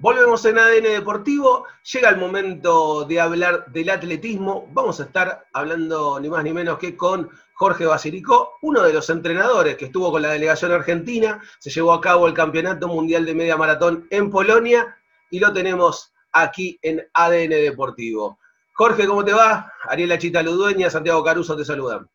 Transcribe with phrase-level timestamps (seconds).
[0.00, 4.68] Volvemos en ADN Deportivo, llega el momento de hablar del atletismo.
[4.70, 9.10] Vamos a estar hablando ni más ni menos que con Jorge Basilico, uno de los
[9.10, 11.42] entrenadores que estuvo con la delegación argentina.
[11.58, 14.96] Se llevó a cabo el Campeonato Mundial de Media Maratón en Polonia
[15.30, 18.38] y lo tenemos aquí en ADN Deportivo.
[18.74, 19.72] Jorge, ¿cómo te va?
[19.88, 22.08] Ariel Achita Ludueña, Santiago Caruso te saludan.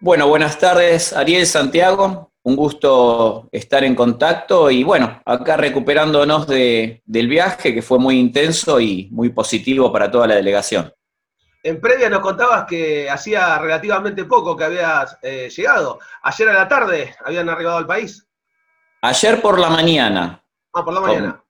[0.00, 7.28] Bueno, buenas tardes, Ariel Santiago un gusto estar en contacto y bueno, acá recuperándonos del
[7.28, 10.92] viaje que fue muy intenso y muy positivo para toda la delegación.
[11.64, 16.00] En previa nos contabas que hacía relativamente poco que habías eh, llegado.
[16.22, 18.26] Ayer a la tarde habían arribado al país.
[19.02, 20.42] Ayer por la mañana.
[20.72, 21.44] Ah, por la mañana.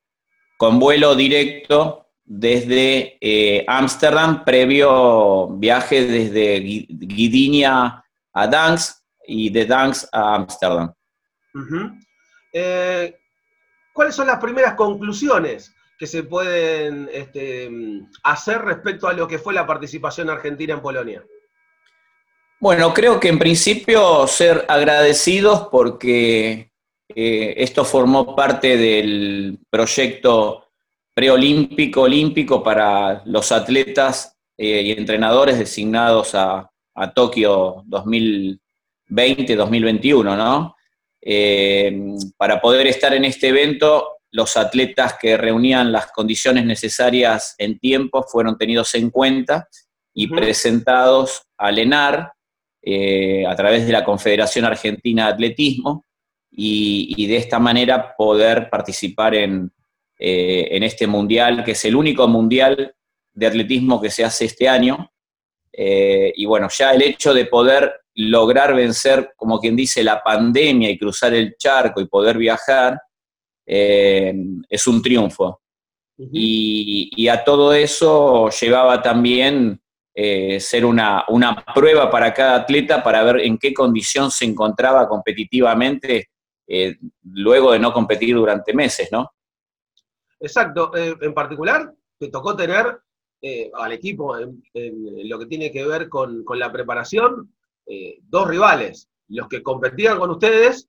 [0.58, 10.08] Con, vuelo directo desde eh, Ámsterdam, previo viaje desde Guidinia a Dansk, y de Danks
[10.12, 10.92] a Ámsterdam.
[12.52, 13.16] Eh,
[13.92, 17.70] ¿Cuáles son las primeras conclusiones que se pueden este,
[18.24, 21.24] hacer respecto a lo que fue la participación argentina en Polonia?
[22.60, 26.70] Bueno, creo que en principio ser agradecidos porque
[27.08, 30.68] eh, esto formó parte del proyecto
[31.14, 38.62] preolímpico olímpico para los atletas eh, y entrenadores designados a, a Tokio 2020
[39.14, 40.76] 2021 ¿no?
[41.20, 47.78] Eh, para poder estar en este evento, los atletas que reunían las condiciones necesarias en
[47.78, 49.68] tiempo fueron tenidos en cuenta
[50.14, 52.32] y presentados al ENAR
[52.82, 56.06] eh, a través de la Confederación Argentina de Atletismo
[56.50, 59.70] y, de esta manera poder participar en,
[60.18, 62.94] eh, en, este mundial, que es el único mundial
[63.32, 65.10] de atletismo que se hace este año.
[65.72, 70.98] y bueno, ya el hecho de poder lograr vencer, como quien dice, la pandemia y
[70.98, 73.00] cruzar el charco y poder viajar,
[73.66, 74.34] eh,
[74.68, 75.60] es un triunfo.
[76.18, 79.80] y, a todo eso llevaba también
[80.14, 81.24] eh, ser una,
[81.74, 86.28] prueba para cada atleta para ver en qué condición se encontraba competitivamente
[86.68, 89.32] eh, luego de no competir durante meses, ¿no?
[90.38, 90.92] Exacto.
[90.94, 93.00] en particular, te tocó tener
[93.74, 94.62] al equipo en,
[95.28, 97.52] lo que tiene que ver con, con la preparación,
[97.86, 100.88] eh, dos rivales, los que competían con ustedes,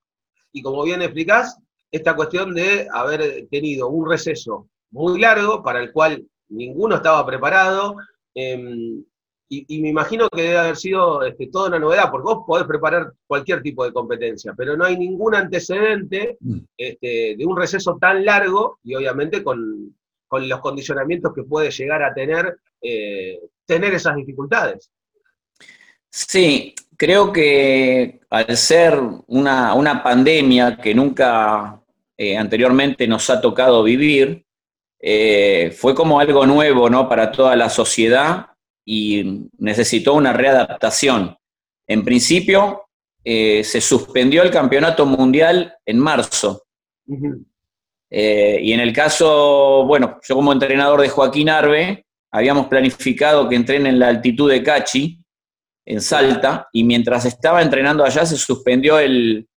[0.52, 1.58] y como bien explicás,
[1.92, 7.96] esta cuestión de haber tenido un receso muy largo para el cual ninguno estaba preparado,
[8.34, 9.04] em,
[9.50, 13.14] y, me imagino que debe haber sido este, toda una novedad, porque vos podés preparar
[13.28, 16.58] cualquier tipo de competencia, pero no hay ningún antecedente mm.
[16.76, 19.96] este, de un receso tan largo y obviamente con,
[20.32, 24.90] los condicionamientos que puede llegar a tener, eh, tener esas dificultades.
[26.10, 31.82] Sí, creo que al ser una, pandemia que nunca
[32.18, 34.46] eh, anteriormente nos ha tocado vivir,
[35.00, 37.10] eh, fue como algo nuevo ¿no?
[37.10, 38.48] para toda la sociedad
[38.86, 41.38] y necesitó una readaptación.
[41.88, 42.84] En principio,
[43.24, 46.64] eh, se suspendió el campeonato mundial en marzo.
[47.06, 53.90] y en el caso, bueno, yo como entrenador de Joaquín Arbe, habíamos planificado que entrene
[53.90, 55.23] en la altitud de Cachi,
[55.86, 59.48] en Salta, y mientras estaba entrenando allá se suspendió el,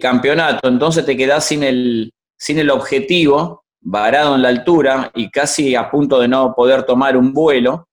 [0.00, 5.74] campeonato, entonces te quedás sin el, sin el objetivo, varado en la altura y casi
[5.74, 7.88] a punto de no poder tomar un vuelo.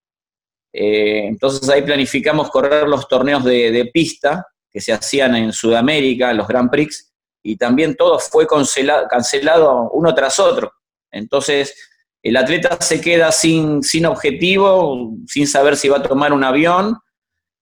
[0.74, 6.48] Eh, entonces ahí planificamos correr los torneos de, pista que se hacían en Sudamérica, los
[6.48, 10.74] Grand Prix, y también todo fue cancelado, uno tras otro.
[11.12, 11.74] Entonces
[12.22, 16.98] el atleta se queda sin, sin objetivo, sin saber si va a tomar un avión,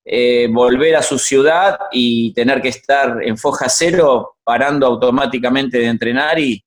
[0.06, 5.86] eh, volver a su ciudad y tener que estar en foja cero, parando automáticamente de
[5.86, 6.62] entrenar y,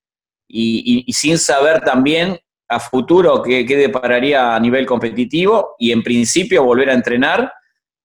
[1.13, 2.39] sin saber también
[2.69, 7.53] a futuro qué, depararía a nivel competitivo y en principio volver a entrenar,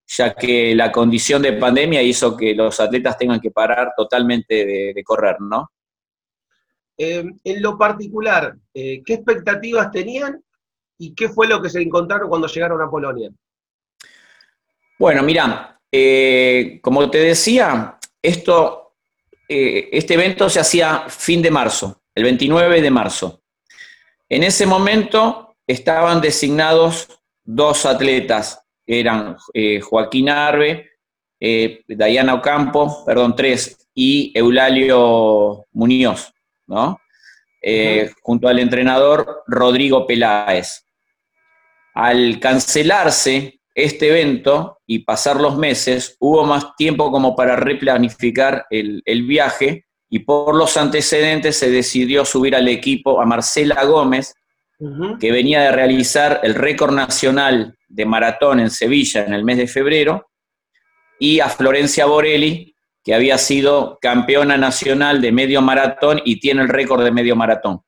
[0.05, 5.03] ya que la condición de pandemia hizo que los atletas tengan que parar totalmente de,
[5.05, 5.71] correr, ¿no?
[6.97, 10.43] Eh, en lo particular, eh, ¿qué expectativas tenían
[10.97, 13.31] y qué fue lo que se encontraron cuando llegaron a Polonia?
[15.01, 18.93] Bueno, mira, eh, como te decía, esto,
[19.49, 23.41] eh, este evento se hacía fin de marzo, el 29 de marzo.
[24.29, 30.91] En ese momento estaban designados dos atletas, eran eh, Joaquín Arbe,
[31.87, 36.31] Dayana Ocampo, perdón, tres, y Eulalio Muñoz,
[36.67, 36.99] ¿no?
[38.21, 40.85] junto al entrenador Rodrigo Peláez.
[41.95, 49.23] Al cancelarse este evento y pasar los meses, hubo más tiempo como para replanificar el,
[49.23, 54.35] viaje y por los antecedentes se decidió subir al equipo a Marcela Gómez,
[55.19, 59.67] que venía de realizar el récord nacional de maratón en Sevilla en el mes de
[59.67, 60.27] febrero,
[61.19, 66.69] y a Florencia Borelli, que había sido campeona nacional de medio maratón y tiene el
[66.69, 67.81] récord de medio maratón.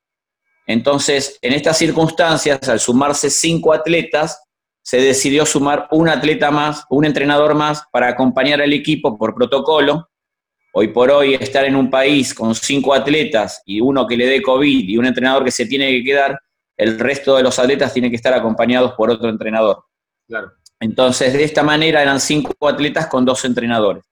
[0.66, 4.43] Entonces, en estas circunstancias, al sumarse cinco atletas,
[4.84, 10.10] se decidió sumar un atleta más, un entrenador más, para acompañar al equipo por protocolo.
[10.74, 14.42] Hoy por hoy, estar en un país con cinco atletas y uno que le dé
[14.42, 16.38] COVID y un entrenador que se tiene que quedar,
[16.76, 19.84] el resto de los atletas tienen que estar acompañados por otro entrenador.
[20.28, 20.52] Claro.
[20.78, 24.04] Entonces, de esta manera eran cinco atletas con dos entrenadores.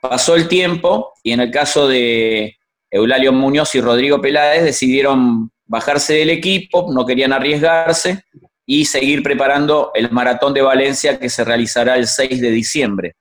[0.00, 2.56] Pasó el tiempo y en el caso de
[2.88, 8.22] Eulalio Muñoz y Rodrigo Peláez decidieron bajarse del equipo, no querían arriesgarse
[8.66, 13.16] y seguir preparando el maratón de Valencia que se realizará el 6 de diciembre.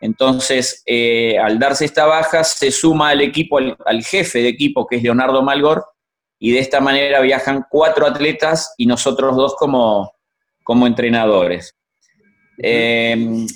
[0.00, 4.96] Entonces, eh, al darse esta baja, se suma al equipo, al, jefe de equipo, que
[4.96, 5.86] es Leonardo Malgor,
[6.38, 10.12] y de esta manera viajan cuatro atletas y nosotros dos como,
[10.64, 11.76] como entrenadores.
[12.58, 13.46] Eh,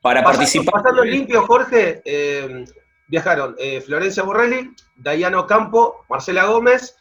[0.00, 0.82] para participar.
[0.82, 2.64] Pasando limpio, Jorge, eh,
[3.08, 6.96] viajaron Florencia Borrelli, Dayano Campo, Marcela Gómez,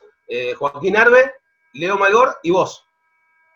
[0.58, 1.32] Joaquín Arbe,
[1.74, 2.84] Leo Malgor y vos.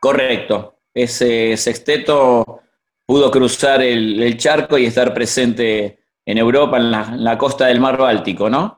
[0.04, 0.80] Correcto.
[0.94, 2.60] Ese sexteto
[3.06, 6.92] pudo cruzar el, charco y estar presente en Europa, en
[7.24, 8.78] la, costa del mar Báltico, ¿no?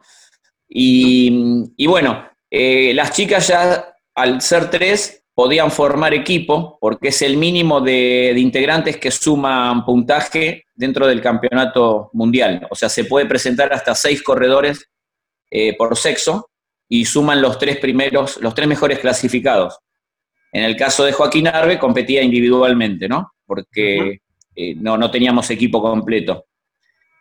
[0.69, 7.37] Y, bueno, eh, las chicas ya, al ser tres, podían formar equipo, porque es el
[7.37, 12.67] mínimo de, integrantes que suman puntaje dentro del campeonato mundial.
[12.69, 14.91] O sea, se puede presentar hasta seis corredores
[15.49, 16.51] eh, por sexo,
[16.87, 19.79] y suman los tres primeros, los tres mejores clasificados.
[20.55, 23.33] En el caso de Joaquín Arbe competía individualmente, ¿no?
[23.45, 24.21] Porque
[24.55, 26.45] eh, no, no teníamos equipo completo.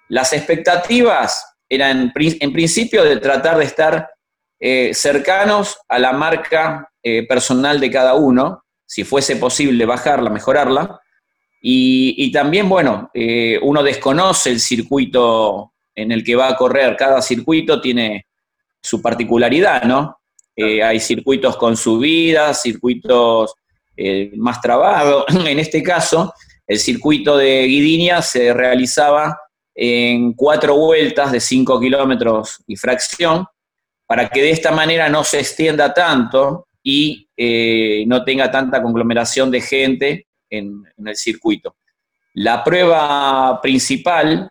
[0.09, 4.09] Las expectativas eran en principio de tratar de estar
[4.61, 11.01] eh, cercanos a la marca eh, personal de cada uno, si fuese posible bajarla, mejorarla.
[11.61, 13.11] Y, y también, bueno,
[13.63, 16.95] uno desconoce el circuito en el que va a correr.
[16.97, 18.27] Cada circuito tiene
[18.81, 20.21] su particularidad, ¿no?
[20.57, 23.55] Eh, hay circuitos con subidas, circuitos
[23.97, 25.25] eh, más trabados.
[25.47, 26.33] En este caso,
[26.67, 29.39] el circuito de Guidinia se realizaba
[29.75, 33.45] en cuatro vueltas de cinco kilómetros y fracción,
[34.07, 39.51] para que de esta manera no se extienda tanto y eh, no tenga tanta conglomeración
[39.51, 41.77] de gente en, el circuito.
[42.35, 44.51] La prueba principal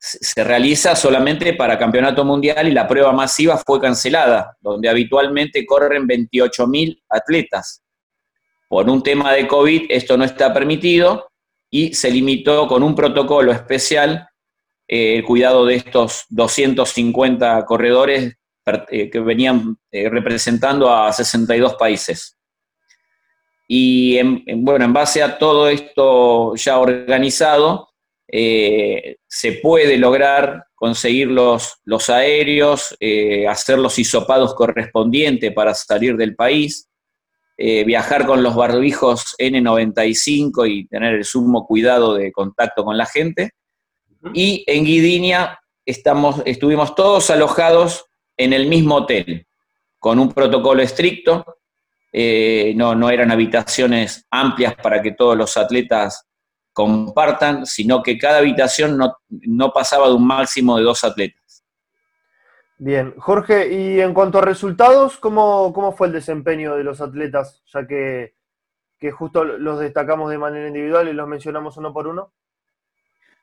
[0.00, 6.08] se realiza solamente para campeonato mundial y la prueba masiva fue cancelada, donde habitualmente corren
[6.08, 7.82] 28.000 atletas.
[8.66, 11.30] Por un tema de COVID esto no está permitido
[11.68, 14.26] y se limitó con un protocolo especial
[14.88, 18.34] eh, el cuidado de estos 250 corredores
[18.90, 22.38] eh, que venían eh, representando a 62 países.
[23.68, 24.18] Y
[24.54, 27.89] bueno, en base a todo esto ya organizado,
[28.32, 36.16] eh, se puede lograr conseguir los, los aéreos, eh, hacer los hisopados correspondientes para salir
[36.16, 36.88] del país,
[37.58, 43.06] eh, viajar con los barbijos N95 y tener el sumo cuidado de contacto con la
[43.06, 43.50] gente.
[44.32, 48.06] Y en Guidinia estamos, estuvimos todos alojados
[48.36, 49.46] en el mismo hotel,
[49.98, 51.44] con un protocolo estricto.
[52.12, 56.29] no, no eran habitaciones amplias para que todos los atletas
[56.80, 61.64] compartan, sino que cada habitación no, pasaba de un máximo de dos atletas.
[62.78, 67.62] Bien, Jorge, y en cuanto a resultados, ¿cómo, cómo fue el desempeño de los atletas?
[67.72, 68.34] Ya que,
[68.98, 72.32] que, justo los destacamos de manera individual y los mencionamos uno por uno.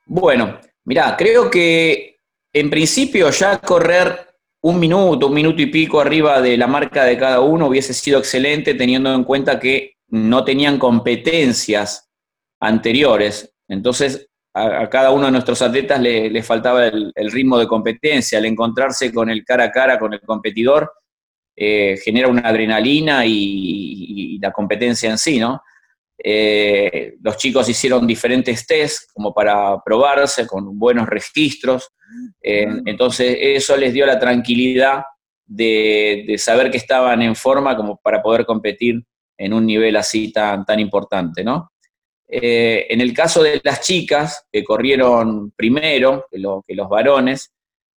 [0.08, 2.18] Bueno, mira, creo que
[2.52, 4.28] en principio ya correr
[4.62, 8.18] un minuto, un minuto y pico arriba de la marca de cada uno hubiese sido
[8.20, 12.07] excelente, teniendo en cuenta que no tenían competencias
[12.60, 13.54] anteriores.
[13.68, 19.14] Entonces, a, cada uno de nuestros atletas le, faltaba el, ritmo de competencia, al encontrarse
[19.14, 20.92] con el cara a cara con el competidor,
[21.56, 25.62] eh, genera una adrenalina y, la competencia en sí, ¿no?
[26.24, 31.90] Eh, los chicos hicieron diferentes tests como para probarse con buenos registros,
[32.42, 35.04] eh, entonces eso les dio la tranquilidad
[35.46, 39.04] de, de, saber que estaban en forma como para poder competir
[39.38, 41.72] en un nivel así tan, tan importante, ¿no?
[42.30, 47.54] Eh, en el caso de las chicas, que corrieron primero que, los varones,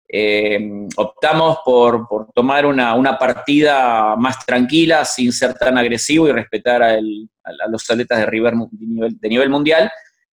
[0.08, 0.58] eh,
[0.96, 6.98] optamos por, tomar una, partida más tranquila, sin ser tan agresivo y respetar a,
[7.68, 9.90] los atletas de, nivel, de, nivel, mundial,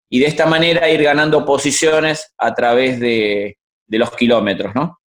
[0.10, 5.00] y de esta manera ir ganando posiciones a través de, de los kilómetros, ¿no?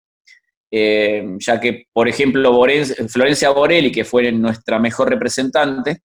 [0.72, 2.52] Eh, ya que, por ejemplo,
[3.08, 6.02] Florencia Borelli, que fue nuestra mejor representante,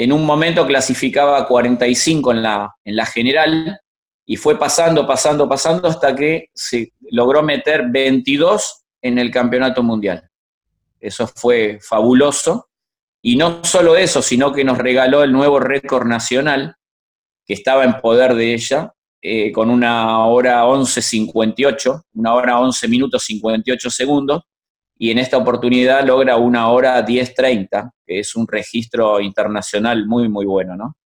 [0.00, 3.80] en un momento clasificaba 45 en la, en la general
[4.24, 10.22] y fue pasando, pasando, pasando hasta que se logró meter 22 en el campeonato mundial.
[11.00, 12.68] Eso fue fabuloso.
[13.20, 16.76] Y no solo eso, sino que nos regaló el nuevo récord nacional,
[17.44, 23.24] que estaba en poder de ella, eh, con una hora 11.58, una hora 11 minutos
[23.24, 24.42] 58 segundos,
[24.98, 30.44] y en esta oportunidad logra una hora 10.30, que es un registro internacional muy, muy
[30.44, 30.96] bueno, ¿no?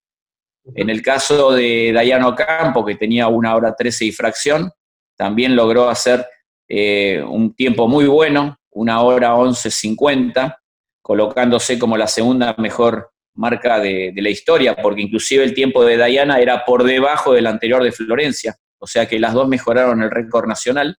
[0.74, 4.70] En el caso de Dayano Campo, que tenía una hora 13 y fracción,
[5.16, 6.26] también logró hacer
[6.68, 10.56] eh, un tiempo muy bueno, una hora 11.50,
[11.02, 16.38] colocándose como la segunda mejor marca de, la historia, porque inclusive el tiempo de Dayana
[16.38, 20.46] era por debajo del anterior de Florencia, o sea que las dos mejoraron el récord
[20.46, 20.96] nacional.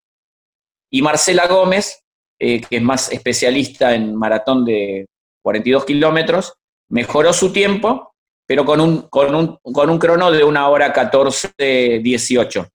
[0.90, 2.03] Y Marcela Gómez,
[2.40, 5.06] eh, que es más especialista en maratón de
[5.42, 6.54] 42 kilómetros,
[6.90, 8.14] mejoró su tiempo,
[8.46, 12.70] pero con un, con un, con un crono de una hora 14-18.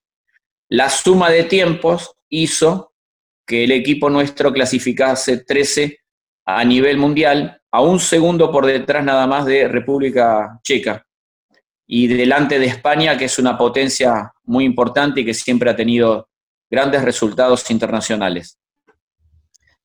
[0.69, 2.93] La suma de tiempos hizo
[3.45, 5.97] que el equipo nuestro clasificase 13
[6.45, 11.05] a nivel mundial, a un segundo por detrás nada más de República Checa
[11.87, 16.29] y delante de España, que es una potencia muy importante y que siempre ha tenido
[16.69, 18.59] grandes resultados internacionales.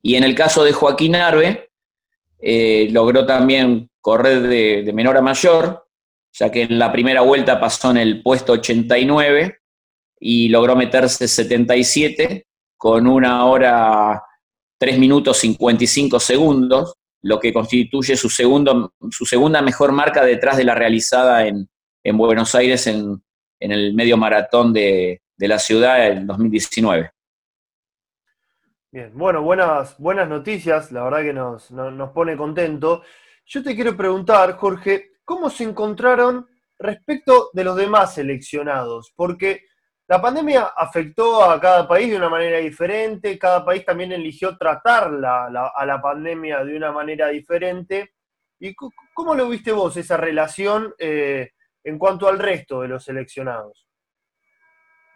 [0.04, 1.70] Y en el caso de Joaquín Arbe,
[2.38, 5.86] eh, logró también correr de, de, menor a mayor,
[6.30, 9.60] ya que en la primera vuelta pasó en el puesto 89
[10.20, 12.46] y logró meterse 77
[12.76, 14.22] con una hora
[14.78, 16.92] 3 minutos 55 segundos,
[17.22, 21.66] lo que constituye su, segundo, su segunda mejor marca detrás de la realizada en,
[22.12, 23.22] Buenos Aires en,
[23.58, 27.13] el medio maratón de, la ciudad en 2019.
[28.94, 33.02] Bien, bueno, buenas, buenas noticias, la verdad que nos, nos pone contento.
[33.44, 36.48] Yo te quiero preguntar, Jorge, ¿cómo se encontraron
[36.78, 39.12] respecto de los demás seleccionados?
[39.16, 39.64] Porque
[40.06, 45.10] la pandemia afectó a cada país de una manera diferente, cada país también eligió tratar
[45.12, 48.12] a la pandemia de una manera diferente.
[48.60, 48.76] ¿Y
[49.12, 51.50] cómo lo viste vos esa relación eh,
[51.82, 53.88] en cuanto al resto de los seleccionados?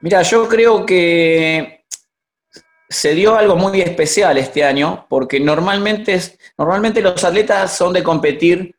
[0.00, 1.78] Mira, yo creo que
[2.88, 6.18] se dio algo muy especial este año, porque normalmente,
[6.57, 8.75] normalmente los atletas son de competir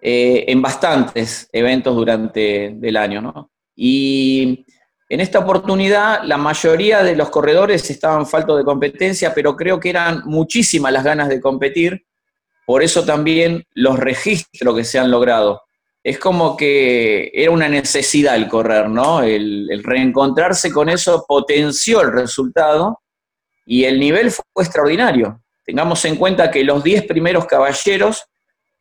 [0.00, 3.50] eh, en bastantes eventos durante el año, ¿no?
[3.74, 4.64] Y
[5.08, 9.90] en esta oportunidad, la mayoría de los corredores estaban faltos de competencia, pero creo que
[9.90, 12.04] eran muchísimas las ganas de competir,
[12.66, 15.62] por eso también los registros que se han logrado.
[16.04, 19.22] Es como que era una necesidad el correr, ¿no?
[19.22, 23.00] El, reencontrarse con eso potenció el resultado
[23.70, 25.42] y el nivel fue extraordinario.
[25.62, 28.24] Tengamos en cuenta que los 10 primeros caballeros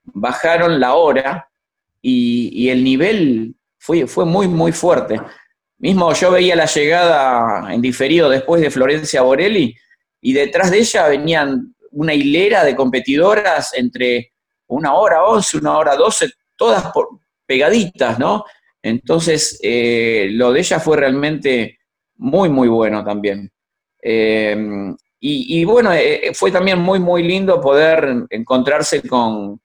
[0.05, 1.49] bajaron la hora
[2.01, 5.19] y, el nivel fue, fue muy, muy fuerte.
[5.77, 9.75] Mismo yo veía la llegada en diferido después de Florencia Borelli
[10.21, 14.31] y detrás de ella venían una hilera de competidoras entre
[14.67, 16.93] una hora once, una hora doce, todas
[17.45, 18.45] pegaditas, ¿no?
[18.81, 21.79] Entonces, eh, lo de ella fue realmente
[22.15, 23.51] muy, muy bueno también.
[24.01, 29.59] Eh, y, bueno, eh, fue también muy, muy lindo poder encontrarse con,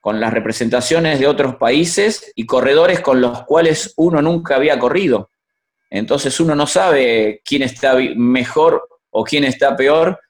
[0.00, 5.30] con las representaciones de otros países y corredores con los cuales uno nunca había corrido.
[5.90, 10.20] Entonces uno no sabe quién está mejor o quién está peor,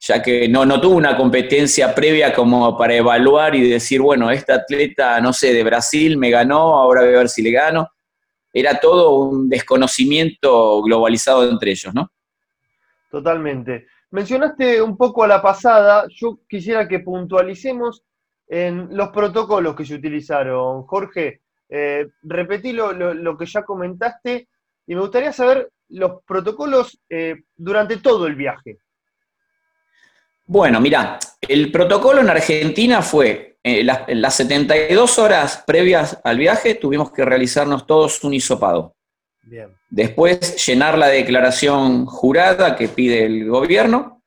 [0.00, 4.52] ya que no, no tuvo una competencia previa como para evaluar y decir, bueno, este
[4.52, 7.88] atleta, no sé, de Brasil me ganó, ahora voy a ver si le gano.
[8.52, 12.12] Era todo un desconocimiento globalizado entre ellos, ¿no?
[13.14, 13.86] Totalmente.
[14.10, 18.02] Mencionaste un poco a la pasada, yo quisiera que puntualicemos
[18.48, 20.82] en los protocolos que se utilizaron.
[20.82, 24.48] Jorge, eh, repetí lo que ya comentaste
[24.84, 28.78] y me gustaría saber los protocolos eh, durante todo el viaje.
[30.44, 36.74] Bueno, mira, el protocolo en Argentina fue, eh, las, las 72 horas previas al viaje
[36.74, 38.93] tuvimos que realizarnos todos un hisopado.
[39.46, 39.68] Bien.
[39.90, 44.22] Después llenar la declaración jurada que pide el gobierno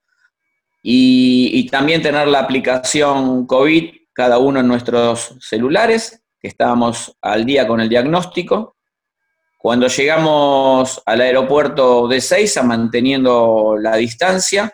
[0.81, 7.67] y, también tener la aplicación COVID cada uno en nuestros celulares, que estábamos al día
[7.67, 8.77] con el diagnóstico
[9.57, 14.73] cuando llegamos al aeropuerto de Seiza, manteniendo la distancia,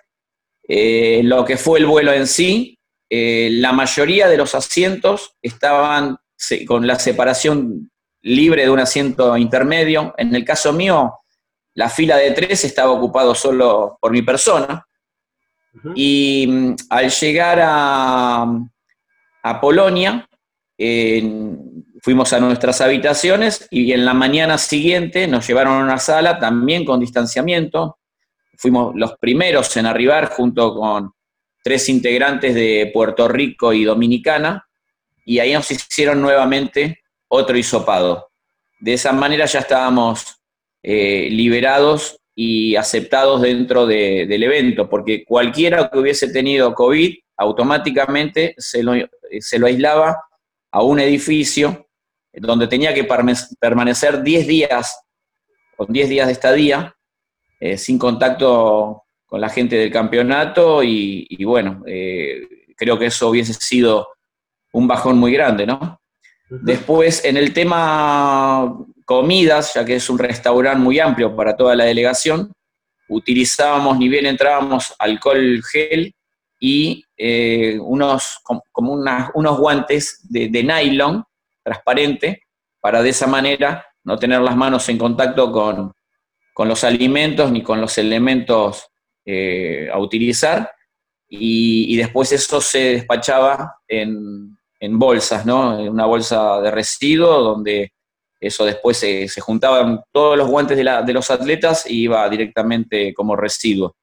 [0.68, 2.78] eh, lo que fue el vuelo en sí,
[3.10, 6.18] eh, la mayoría de los asientos estaban
[6.68, 7.90] con la separación
[8.24, 10.14] libre de un asiento intermedio.
[10.18, 11.20] En el caso mío,
[11.76, 14.86] la fila de tres estaba ocupado solo por mi persona.
[15.96, 18.46] Y mm, al llegar a,
[19.44, 20.28] a Polonia,
[22.02, 26.84] fuimos a nuestras habitaciones y en la mañana siguiente nos llevaron a una sala también
[26.86, 28.00] con distanciamiento.
[28.58, 31.14] Fuimos los primeros en arribar junto con
[31.64, 34.68] tres integrantes de Puerto Rico y Dominicana
[35.26, 37.03] y ahí nos hicieron nuevamente
[37.34, 38.30] otro hisopado.
[38.80, 40.40] De esa manera ya estábamos
[40.84, 48.84] eh, liberados y aceptados dentro del evento, porque cualquiera que hubiese tenido COVID automáticamente se
[48.84, 48.94] lo,
[49.40, 50.18] se lo aislaba
[50.72, 51.88] a un edificio
[52.34, 53.08] donde tenía que
[53.60, 55.00] permanecer 10 días,
[55.76, 56.96] con 10 días de estadía,
[57.60, 62.42] eh, sin contacto con la gente del campeonato y, bueno, eh,
[62.76, 64.08] creo que eso hubiese sido
[64.74, 66.00] un bajón muy grande, ¿no?
[66.62, 71.86] Después, en el tema comidas, ya que es un restaurante muy amplio para toda la
[71.86, 72.52] delegación,
[73.10, 76.14] utilizábamos, ni bien entrábamos, alcohol gel
[76.60, 78.40] y eh, unos,
[78.72, 81.24] como unos guantes de, nylon
[81.64, 82.44] transparente
[82.80, 85.94] para de esa manera no tener las manos en contacto con,
[86.68, 88.88] los alimentos ni con los elementos
[89.26, 90.72] eh, a utilizar.
[91.28, 94.53] Y, y, después eso se despachaba en,
[94.84, 95.80] en bolsas, ¿no?
[95.80, 97.94] En una bolsa de residuo donde
[98.38, 103.96] eso después se, juntaban todos los guantes de, los atletas y iba directamente como residuo.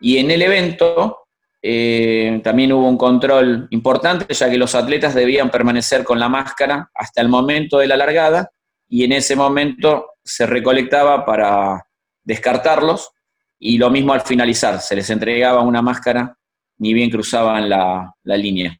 [0.00, 1.26] Y en el evento
[1.60, 6.88] eh, también hubo un control importante, ya que los atletas debían permanecer con la máscara
[6.94, 8.48] hasta el momento de la largada
[8.88, 11.84] y en ese momento se recolectaba para
[12.22, 13.10] descartarlos
[13.58, 16.38] y lo mismo al finalizar, se les entregaba una máscara
[16.78, 18.78] ni bien cruzaban la línea.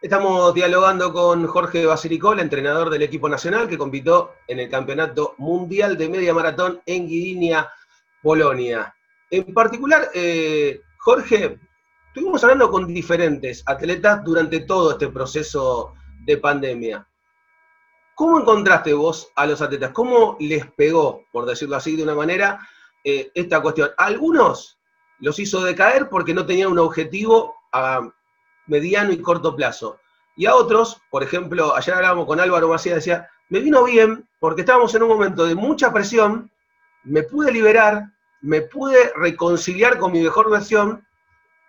[0.00, 5.96] Estamos dialogando con Jorge Basiricol, entrenador del equipo nacional que compitió en el Campeonato Mundial
[5.96, 7.70] de Media Maratón en Guidinia,
[8.22, 8.94] Polonia.
[9.30, 11.58] En particular, eh, Jorge,
[12.08, 15.94] estuvimos hablando con diferentes atletas durante todo este proceso
[16.24, 17.06] de pandemia.
[18.14, 19.90] ¿Cómo encontraste vos a los atletas?
[19.92, 22.60] ¿Cómo les pegó, por decirlo así de una manera,
[23.02, 23.90] eh, esta cuestión?
[23.98, 24.78] Algunos
[25.18, 28.08] los hizo decaer porque no tenían un objetivo a
[28.66, 29.98] mediano y corto plazo.
[30.36, 34.62] Y a otros, por ejemplo, ayer hablábamos con Álvaro Macías, decía, me vino bien porque
[34.62, 36.50] estábamos en un momento de mucha presión,
[37.04, 38.04] me pude liberar,
[38.40, 41.06] me pude reconciliar con mi mejor versión,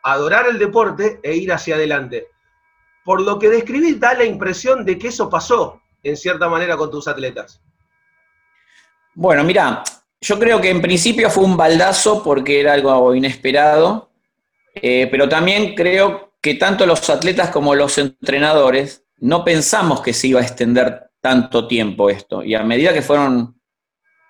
[0.03, 2.27] adorar el deporte e ir hacia adelante.
[3.03, 6.89] Por lo que describí, da la impresión de que eso pasó, en cierta manera, con
[6.89, 7.62] tus atletas.
[9.13, 9.84] Bueno, mira,
[10.19, 14.10] yo creo que en principio fue un baldazo porque era algo inesperado,
[14.73, 20.27] eh, pero también creo que tanto los atletas como los entrenadores no pensamos que se
[20.27, 22.43] iba a extender tanto tiempo esto.
[22.43, 23.60] Y a medida que fueron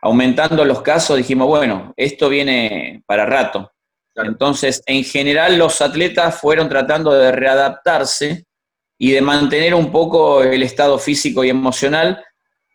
[0.01, 3.69] aumentando los casos, dijimos, bueno, esto viene para rato.
[4.15, 8.45] Entonces, en general, los atletas fueron tratando de readaptarse
[8.97, 12.23] y de mantener un poco el estado físico y emocional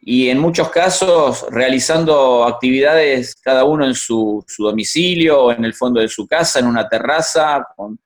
[0.03, 5.72] y en muchos casos realizando actividades cada uno en su, su domicilio o en el
[5.72, 7.98] fondo de su casa, en una terraza, con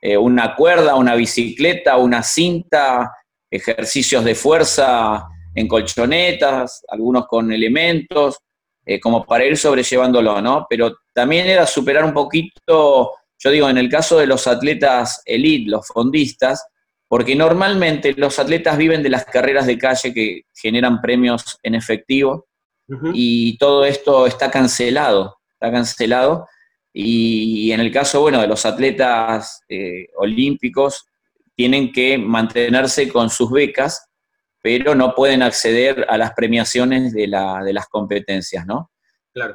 [0.00, 3.12] eh, una cuerda, una bicicleta, una cinta,
[3.50, 8.38] ejercicios de fuerza en colchonetas, algunos con elementos,
[8.86, 10.66] eh, como para ir sobrellevándolo, ¿no?
[10.70, 15.70] Pero también era superar un poquito, yo digo, en el caso de los atletas elite,
[15.70, 16.66] los fondistas,
[17.08, 22.46] porque normalmente los atletas viven de las carreras de calle que generan premios en efectivo
[23.12, 26.48] y todo esto está cancelado, está cancelado
[26.92, 31.06] y en el caso, bueno, de los atletas eh, olímpicos,
[31.60, 34.08] tienen que mantenerse con sus becas,
[34.62, 38.90] pero no pueden acceder a las premiaciones de, las competencias, ¿no?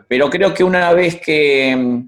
[0.08, 2.08] Pero creo que una vez que mm,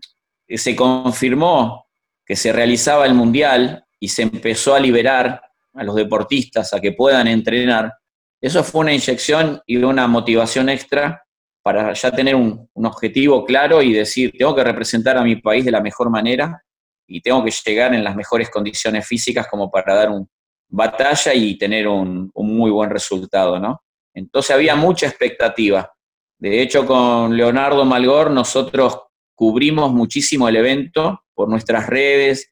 [0.56, 1.88] se confirmó
[2.26, 5.42] que se realizaba el Mundial y se empezó a liberar
[5.74, 7.94] a los deportistas a que puedan entrenar,
[8.40, 11.24] eso fue una inyección y una motivación extra
[11.68, 15.72] para ya tener un, objetivo claro y decir, tengo que representar a mi país de
[15.72, 16.64] la mejor manera
[17.06, 20.30] y tengo que llegar en las mejores condiciones físicas como para dar un
[20.70, 23.82] batalla y tener un, muy buen resultado, ¿no?
[24.14, 25.92] Entonces había mucha expectativa.
[26.40, 29.00] De hecho, con Leonardo Malgor nosotros
[29.36, 32.50] cubrimos muchísimo el evento por nuestras redes,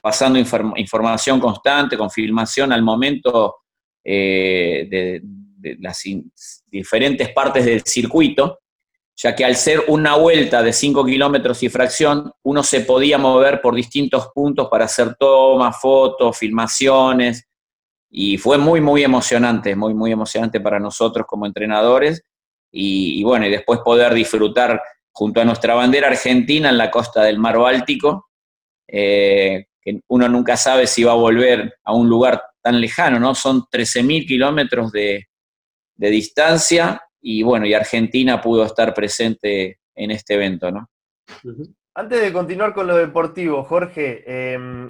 [0.00, 3.56] pasando información constante, con filmación al momento
[4.02, 5.98] eh, de, de las
[6.70, 8.60] diferentes partes del circuito,
[9.16, 13.60] ya que al ser una vuelta de 5 kilómetros y fracción, uno se podía mover
[13.60, 17.44] por distintos puntos para hacer tomas, fotos, filmaciones,
[18.10, 22.22] y fue muy, muy emocionante, muy, muy emocionante para nosotros como entrenadores,
[22.70, 27.38] y, bueno, y después poder disfrutar junto a nuestra bandera argentina en la costa del
[27.38, 28.28] mar Báltico,
[28.86, 33.34] eh, que uno nunca sabe si va a volver a un lugar tan lejano, ¿no?
[33.34, 35.28] Son 13.000 kilómetros de,
[35.98, 40.88] distancia y bueno, y Argentina pudo estar presente en este evento, ¿no?
[41.94, 44.22] Antes de continuar con lo deportivo, Jorge,
[44.54, 44.86] em,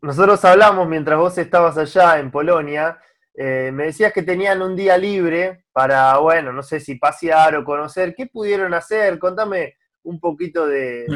[0.00, 2.98] nosotros hablamos mientras vos estabas allá en Polonia,
[3.36, 7.64] eh, me decías que tenían un día libre para, bueno, no sé si pasear o
[7.64, 8.14] conocer.
[8.14, 9.18] ¿Qué pudieron hacer?
[9.18, 11.06] Contame un poquito de,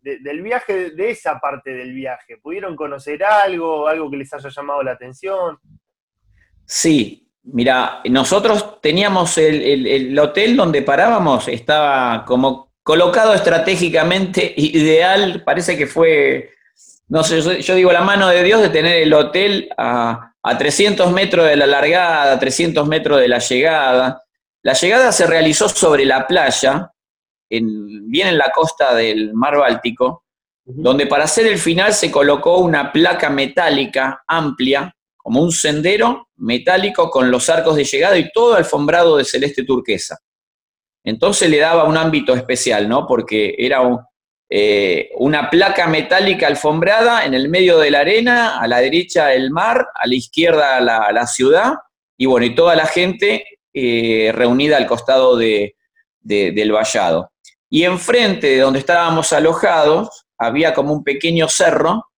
[0.00, 2.38] del viaje, de esa parte del viaje.
[2.38, 5.58] ¿Pudieron conocer algo, algo que les haya llamado la atención?
[6.64, 15.88] Sí, mira, nosotros teníamos el hotel donde parábamos, estaba como colocado estratégicamente ideal, parece que
[15.88, 16.50] fue,
[17.08, 21.48] no sé, yo, digo la mano de Dios de tener el hotel a, 300 metros
[21.48, 24.22] de la largada, a 300 metros de la llegada.
[24.62, 26.92] La llegada se realizó sobre la playa,
[27.50, 30.22] en, bien en la costa del mar Báltico,
[30.64, 34.95] donde para hacer el final se colocó una placa metálica amplia,
[35.26, 40.20] como un sendero metálico con los arcos de llegada y todo alfombrado de celeste turquesa.
[41.02, 43.08] Entonces le daba un ámbito especial, ¿no?
[43.08, 43.80] Porque era
[44.48, 49.50] eh, una placa metálica alfombrada en el medio de la arena, a la derecha el
[49.50, 51.72] mar, a la izquierda la, ciudad,
[52.16, 55.74] y bueno, y toda la gente eh, reunida al costado de,
[56.20, 57.32] del vallado.
[57.68, 62.12] Y enfrente de donde estábamos alojados había como un pequeño cerro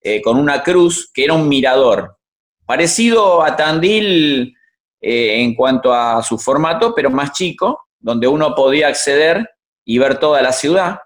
[0.00, 2.18] eh, con una cruz que era un mirador,
[2.66, 4.56] parecido a Tandil
[5.00, 9.50] en cuanto a su formato, pero más chico, donde uno podía acceder
[9.84, 11.00] y ver toda la ciudad.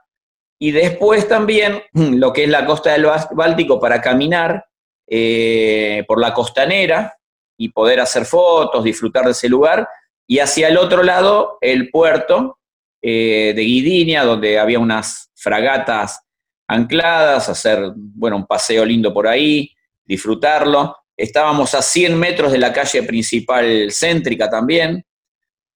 [0.59, 4.67] Y después también lo que es la costa del Báltico para caminar
[5.07, 7.15] eh, por la costanera
[7.59, 9.89] y poder hacer fotos, disfrutar de ese lugar.
[10.27, 12.59] Y hacia el otro lado, el puerto
[13.01, 16.21] eh, de Guidinia, donde había unas fragatas
[16.67, 19.71] ancladas, hacer, bueno, un paseo lindo por ahí,
[20.05, 20.97] disfrutarlo.
[21.17, 25.05] Estábamos a 100 metros de la calle principal céntrica también,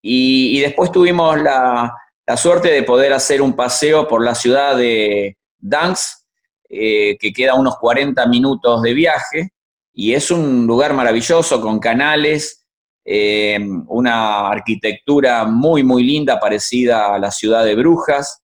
[0.03, 1.95] y, después tuvimos la,
[2.37, 6.21] suerte de poder hacer un paseo por la ciudad de Dansk,
[6.69, 9.51] eh, que queda unos 40 minutos de viaje,
[9.93, 12.65] y es un lugar maravilloso con canales,
[13.05, 18.43] eh, una arquitectura muy, muy linda, parecida a la ciudad de Brujas,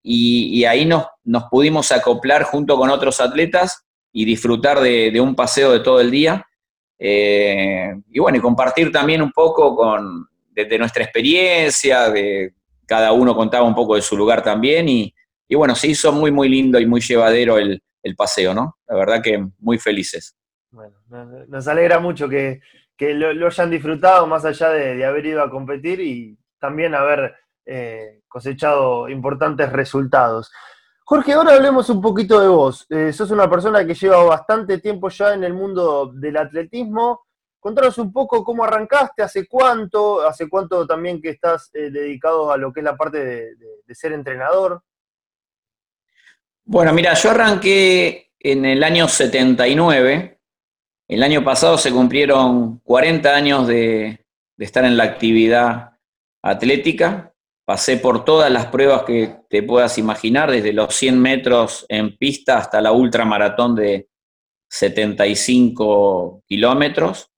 [0.00, 3.84] y, ahí nos, nos, pudimos acoplar junto con otros atletas
[4.18, 6.44] y disfrutar de, un paseo de todo el día.
[6.98, 12.52] Eh, y bueno, y compartir también un poco con, de, nuestra experiencia, de
[12.84, 15.14] cada uno contaba un poco de su lugar también y,
[15.54, 17.80] bueno, se hizo muy, muy lindo y muy llevadero el,
[18.16, 18.78] paseo, ¿no?
[18.88, 20.34] La verdad que muy felices.
[20.70, 20.96] Bueno,
[21.46, 22.60] nos alegra mucho que,
[22.98, 29.08] lo, hayan disfrutado más allá de, haber ido a competir y también haber eh, cosechado
[29.08, 30.50] importantes resultados.
[31.10, 32.84] Jorge, ahora hablemos un poquito de vos.
[32.90, 37.22] Eh, sos una persona que lleva bastante tiempo ya en el mundo del atletismo,
[37.58, 42.58] Contanos un poco cómo arrancaste, hace cuánto, hace cuánto también que estás eh, dedicado a
[42.58, 44.82] lo que es la parte de, ser entrenador.
[46.64, 50.38] Bueno, mira, yo arranqué en el año 79.
[51.08, 55.98] El año pasado se cumplieron 40 años de, de estar en la actividad
[56.42, 57.34] atlética.
[57.68, 62.56] Pasé por todas las pruebas que te puedas imaginar, desde los 100 metros en pista
[62.56, 64.08] hasta la ultramaratón de
[64.70, 67.30] 75 kilómetros.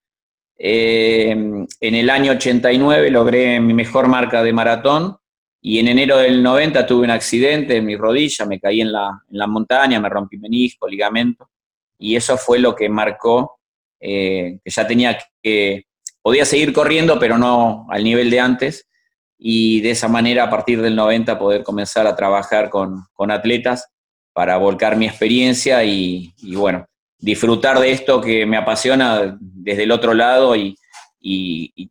[0.56, 5.16] Eh, en el año 89 logré mi mejor marca de maratón
[5.60, 9.46] y en enero del 90 tuve un accidente en mi rodilla, me caí en la,
[9.48, 11.50] montaña, me rompí menisco, ligamento,
[11.98, 13.58] y eso fue lo que marcó
[13.98, 15.86] eh, que ya tenía que,
[16.22, 18.86] podía seguir corriendo, pero no al nivel de antes,
[19.42, 23.88] y de esa manera a partir del 90 poder comenzar a trabajar con, atletas
[24.32, 26.86] para volcar mi experiencia y bueno,
[27.20, 30.76] disfrutar de esto que me apasiona desde el otro lado y,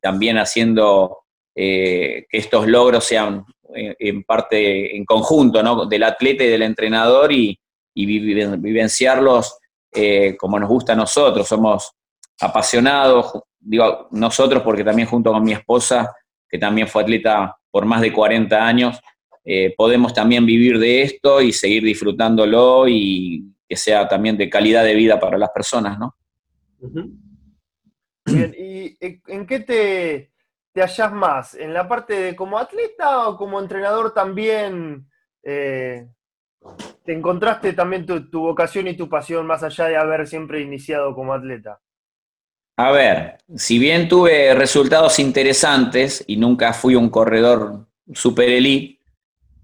[0.01, 1.19] también haciendo
[1.53, 3.43] eh, que estos logros sean
[3.75, 5.85] eh, en, parte en conjunto, ¿no?
[5.85, 7.59] Del atleta y del entrenador y,
[7.95, 9.57] vivenciarlos
[9.91, 11.47] eh, como nos gusta a nosotros.
[11.47, 11.91] Somos
[12.39, 16.15] apasionados, digo nosotros porque también junto con mi esposa,
[16.49, 18.99] que también fue atleta por más de 40 años,
[19.77, 24.95] podemos también vivir de esto y seguir disfrutándolo y que sea también de calidad de
[24.95, 26.15] vida para las personas, ¿no?
[28.25, 30.31] Bien, ¿y en qué te,
[30.71, 31.55] te hallás más?
[31.55, 35.07] ¿En la parte de como atleta o como entrenador también?
[35.43, 36.07] Eh,
[37.03, 41.33] ¿Te encontraste también tu, vocación y tu pasión más allá de haber siempre iniciado como
[41.33, 41.79] atleta?
[42.81, 49.01] A ver, si bien tuve resultados interesantes y nunca fui un corredor super elite,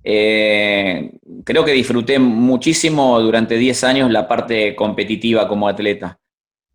[0.03, 1.13] eh,
[1.45, 6.19] creo que disfruté muchísimo durante 10 años la parte competitiva como atleta.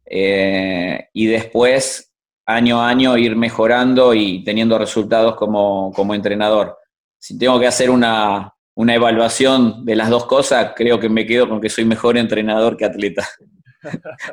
[0.06, 2.10] Eh, y después,
[2.46, 6.78] año a año, ir mejorando y teniendo resultados como, como entrenador.
[7.18, 11.50] Si tengo que hacer una, una evaluación de las dos cosas, creo que me quedo
[11.50, 13.28] con que soy mejor entrenador que atleta.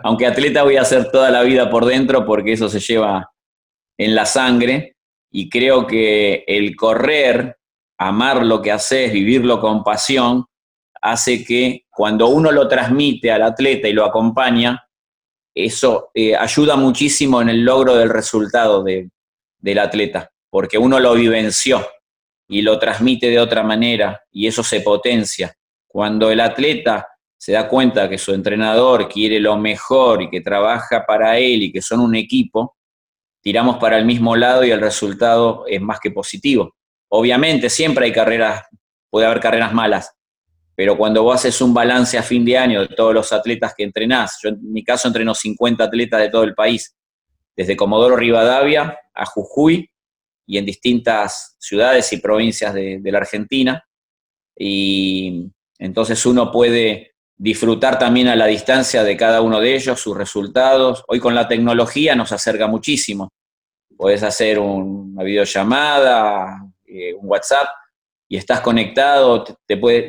[0.04, 3.32] Aunque atleta voy a hacer toda la vida por dentro porque eso se lleva
[3.98, 4.96] en la sangre
[5.32, 7.58] y creo que el correr,
[7.98, 10.46] amar lo que haces, vivirlo con pasión,
[11.02, 14.88] hace que cuando uno lo transmite al atleta y lo acompaña,
[15.54, 21.86] eso eh, ayuda muchísimo en el logro del resultado del atleta, porque uno lo vivenció
[22.48, 25.54] y lo transmite de otra manera y eso se potencia.
[25.88, 31.06] Cuando el atleta se da cuenta que su entrenador quiere lo mejor y que trabaja
[31.06, 32.76] para él y que son un equipo,
[33.42, 36.76] tiramos para el mismo lado y el resultado es más que positivo.
[37.10, 38.64] Obviamente siempre hay carreras,
[39.10, 40.14] puede haber carreras malas,
[40.76, 43.84] pero cuando vos haces un balance a fin de año de todos los atletas que
[43.84, 46.96] entrenás, yo en mi caso entreno 50 atletas de todo el país,
[47.56, 49.90] desde Comodoro Rivadavia a Jujuy
[50.46, 53.84] y en distintas ciudades y provincias de, de la Argentina,
[54.56, 55.46] y
[55.80, 61.04] entonces uno puede disfrutar también a la distancia de cada uno de ellos, sus resultados.
[61.08, 63.30] Hoy con la tecnología nos acerca muchísimo.
[63.96, 67.68] Puedes hacer una videollamada, eh, un WhatsApp,
[68.30, 69.46] y estás conectado,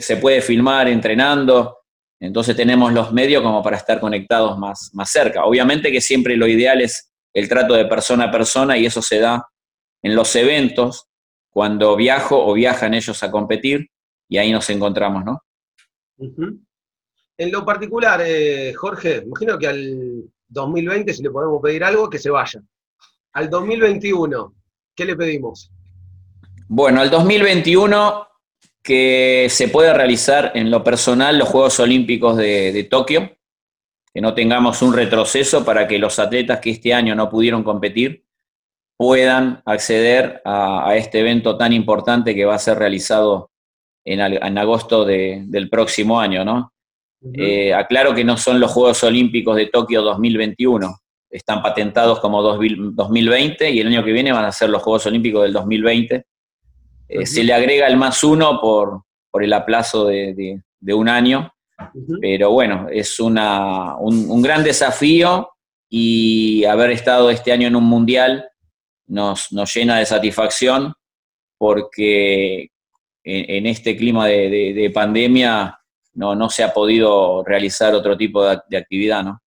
[0.00, 1.78] se puede filmar entrenando,
[2.20, 5.44] entonces tenemos los medios como para estar conectados más, más cerca.
[5.44, 9.20] Obviamente que siempre lo ideal es el trato de persona a persona y eso se
[9.20, 9.46] da
[10.02, 11.06] en los eventos,
[11.50, 13.88] cuando viajo o viajan ellos a competir,
[14.28, 15.42] y ahí nos encontramos, ¿no?
[17.40, 22.18] En lo particular, eh, Jorge, imagino que al 2020, si le podemos pedir algo, que
[22.18, 22.60] se vaya.
[23.32, 24.54] Al 2021,
[24.96, 25.70] ¿qué le pedimos?
[26.66, 28.26] Bueno, al 2021
[28.82, 33.36] que se pueda realizar en lo personal los Juegos Olímpicos de, Tokio,
[34.12, 38.24] que no tengamos un retroceso para que los atletas que este año no pudieron competir
[38.96, 43.52] puedan acceder a, este evento tan importante que va a ser realizado
[44.04, 46.72] en, agosto del próximo año, ¿no?
[47.20, 51.00] Eh, aclaro que no son los Juegos Olímpicos de Tokio 2021,
[51.30, 55.42] están patentados como 2020 y el año que viene van a ser los Juegos Olímpicos
[55.42, 56.24] del 2020.
[57.08, 59.02] Eh, se le agrega el más uno por,
[59.40, 60.60] el aplazo de,
[60.92, 61.52] un año,
[62.20, 65.50] pero bueno, es una, un, gran desafío
[65.88, 68.48] y haber estado este año en un mundial
[69.06, 70.92] nos, nos llena de satisfacción
[71.56, 72.70] porque
[73.22, 75.78] en, este clima de pandemia
[76.18, 79.40] no, no se ha podido realizar otro tipo de, actividad, ¿no?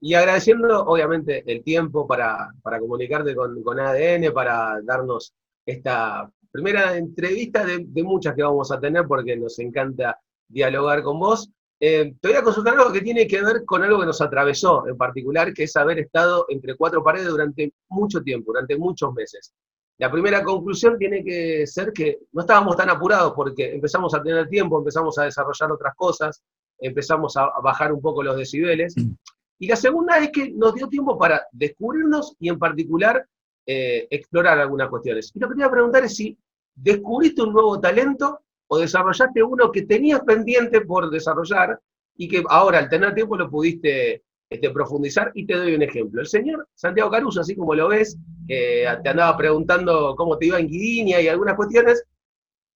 [0.00, 5.34] Y agradeciendo, obviamente, el tiempo para, comunicarte con, ADN, para darnos
[5.66, 11.50] esta primera entrevista de, muchas que vamos a tener, porque nos encanta dialogar con vos.
[11.80, 14.86] Eh, te voy a consultar algo que tiene que ver con algo que nos atravesó
[14.86, 19.52] en particular, que es haber estado entre cuatro paredes durante mucho tiempo, durante muchos meses.
[19.98, 24.48] La primera conclusión tiene que ser que no estábamos tan apurados porque empezamos a tener
[24.48, 26.42] tiempo, empezamos a desarrollar otras cosas,
[26.78, 28.94] empezamos a bajar un poco los decibeles.
[28.96, 29.12] Mm.
[29.58, 33.26] Y la segunda es que nos dio tiempo para descubrirnos y en particular
[33.64, 35.32] eh, explorar algunas cuestiones.
[35.34, 36.38] Y lo que te voy a preguntar es si
[36.74, 41.80] descubriste un nuevo talento o desarrollaste uno que tenías pendiente por desarrollar
[42.16, 46.20] y que ahora al tener tiempo lo pudiste este, profundizar y te doy un ejemplo.
[46.20, 50.68] El señor Santiago Caruso, así como lo ves, te andaba preguntando cómo te iba en
[50.68, 52.04] Guidiña y algunas cuestiones,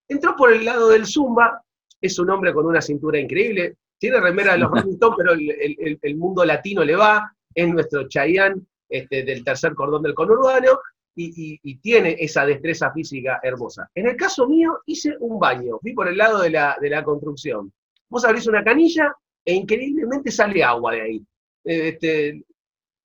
[0.09, 1.63] entró por el lado del Zumba,
[2.01, 4.71] es un hombre con una cintura increíble, tiene remera de los
[5.17, 10.81] pero el, mundo latino le va, es nuestro Chayán este, del tercer cordón del conurbano,
[11.15, 13.91] y, tiene esa destreza física hermosa.
[13.95, 17.05] En el caso mío, hice un baño, fui por el lado de la, de la
[17.05, 17.73] construcción.
[18.09, 21.27] Vos abrís una canilla e increíblemente sale agua de ahí.
[21.71, 22.45] Este,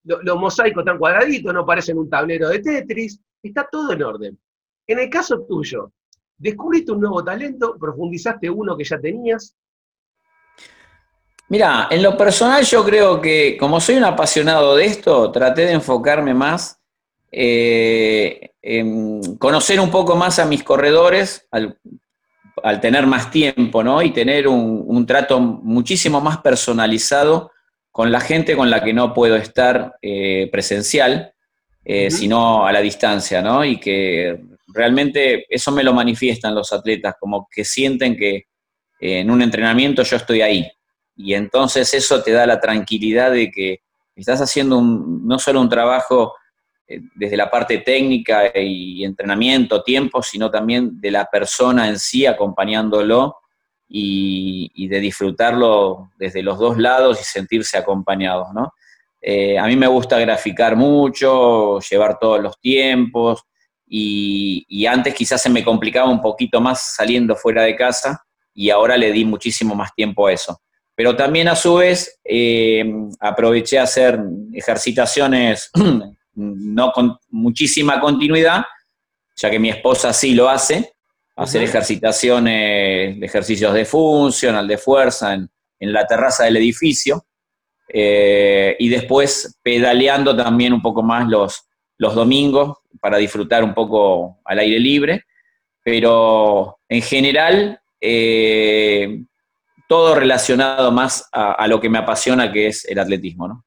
[0.04, 4.40] los mosaicos están cuadraditos, no parecen un tablero de Tetris, está todo en orden.
[4.88, 5.92] En el caso tuyo,
[6.36, 7.76] ¿descubriste un nuevo talento?
[7.80, 9.56] ¿Profundizaste uno que ya tenías?
[11.48, 15.74] Mira, en lo personal yo creo que como soy un apasionado de esto, traté de
[15.74, 16.82] enfocarme más
[17.32, 21.78] eh, en conocer un poco más a mis corredores al,
[22.82, 24.02] tener más tiempo, ¿no?
[24.02, 27.52] Y tener un trato muchísimo más personalizado
[27.96, 31.34] con la gente con la que no puedo estar eh, presencial,
[31.86, 33.64] eh, sino a la distancia, ¿no?
[33.64, 38.36] Y que realmente eso me lo manifiestan los atletas, como que sienten que
[39.00, 40.70] eh, en un entrenamiento yo estoy ahí.
[41.16, 43.80] Y entonces eso te da la tranquilidad de que
[44.14, 46.34] estás haciendo no solo un trabajo
[46.86, 52.26] eh, desde la parte técnica y entrenamiento, tiempo, sino también de la persona en sí
[52.26, 53.38] acompañándolo
[53.88, 58.74] y, de disfrutarlo desde los dos lados y sentirse acompañados, ¿no?
[59.22, 63.44] Eh, a mí me gusta graficar mucho, llevar todos los tiempos
[63.88, 68.98] y, antes quizás se me complicaba un poquito más saliendo fuera de casa y ahora
[68.98, 70.62] le di muchísimo más tiempo a eso.
[70.96, 72.86] Pero también a su vez eh,
[73.20, 74.20] aproveché a hacer
[74.54, 75.72] ejercitaciones
[76.36, 78.64] no con muchísima continuidad,
[79.36, 80.95] ya que mi esposa sí lo hace,
[81.36, 87.26] hacer ejercitaciones, ejercicios de funcional, de fuerza en, la terraza del edificio,
[87.88, 91.68] eh, y después pedaleando también un poco más los,
[91.98, 95.26] los domingos para disfrutar un poco al aire libre,
[95.84, 99.24] pero en general eh,
[99.88, 103.66] todo relacionado más a, a, lo que me apasiona, que es el atletismo, ¿no?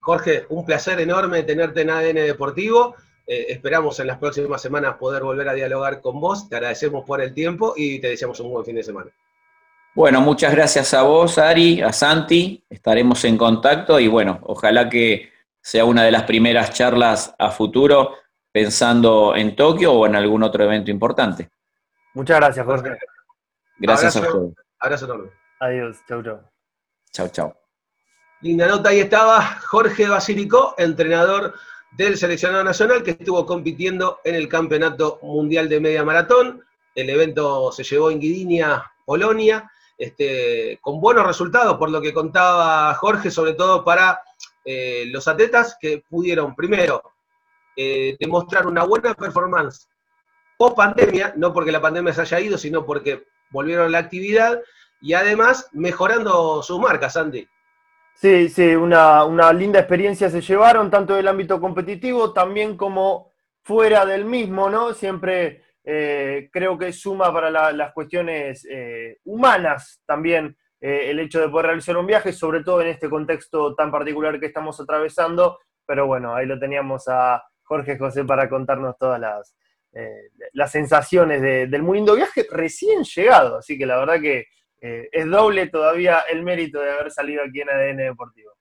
[0.00, 2.94] Jorge, un placer enorme tenerte en ADN Deportivo.
[3.26, 6.48] Eh, esperamos en las próximas semanas poder volver a dialogar con vos.
[6.48, 9.10] Te agradecemos por el tiempo y te deseamos un buen fin de semana.
[9.94, 12.64] Bueno, muchas gracias a vos, Ari, a Santi.
[12.68, 18.14] Estaremos en contacto y bueno, ojalá que sea una de las primeras charlas a futuro
[18.50, 21.48] pensando en Tokio o en algún otro evento importante.
[22.12, 22.98] Muchas gracias, Jorge.
[23.78, 24.52] Gracias a todos.
[24.78, 25.30] Abrazo enorme.
[25.60, 25.96] Adiós.
[26.08, 26.40] Chau, chau.
[27.12, 27.54] Chau, chau.
[28.40, 31.54] Linda nota, ahí estaba Jorge Basílico, entrenador
[31.96, 36.64] del seleccionado nacional que estuvo compitiendo en el Campeonato Mundial de Media Maratón.
[36.94, 42.94] El evento se llevó en Guidinia, Polonia, este, con buenos resultados, por lo que contaba
[42.94, 44.20] Jorge, sobre todo para
[44.64, 47.02] eh, los atletas que pudieron, primero,
[47.76, 49.88] eh, demostrar una buena performance
[50.56, 54.60] post pandemia, no porque la pandemia se haya ido, sino porque volvieron a la actividad
[55.00, 57.46] y además mejorando sus marcas, Andy.
[58.14, 63.30] Sí, sí, una, linda experiencia se llevaron, tanto del ámbito competitivo también como
[63.62, 64.94] fuera del mismo, ¿no?
[64.94, 71.48] Siempre eh, creo que suma para las cuestiones eh, humanas también eh, el hecho de
[71.48, 75.58] poder realizar un viaje, sobre todo en este contexto tan particular que estamos atravesando.
[75.84, 79.54] Pero bueno, ahí lo teníamos a Jorge José para contarnos todas las,
[80.52, 83.58] las sensaciones del muy lindo viaje recién llegado.
[83.58, 84.46] Así que la verdad que
[84.80, 88.52] eh, es doble todavía el mérito de haber salido aquí en ADN Deportivo.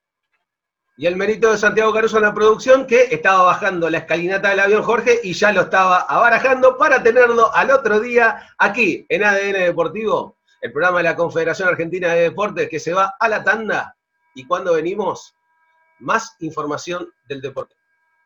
[0.96, 4.60] Y el mérito de Santiago Caruso en la producción, que estaba bajando la escalinata del
[4.60, 9.54] avión Jorge y ya lo estaba abarajando para tenerlo al otro día aquí en ADN
[9.54, 13.98] Deportivo, el programa de la Confederación Argentina de Deportes que se va a la tanda.
[14.36, 15.36] Y cuando venimos,
[16.00, 17.76] más información del deporte.